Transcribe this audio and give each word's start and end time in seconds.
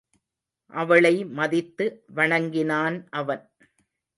அவளை 0.73 1.25
மதித்து 1.31 1.85
வணங்கினான் 2.15 2.97
அவன். 3.11 3.45